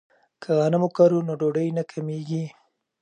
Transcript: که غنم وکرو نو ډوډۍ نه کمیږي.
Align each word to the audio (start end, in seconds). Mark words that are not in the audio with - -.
که 0.41 0.49
غنم 0.59 0.81
وکرو 0.85 1.19
نو 1.27 1.33
ډوډۍ 1.39 1.67
نه 1.77 1.83
کمیږي. 1.91 2.43